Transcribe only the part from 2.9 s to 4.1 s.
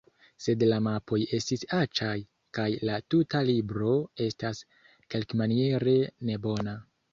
la tuta libro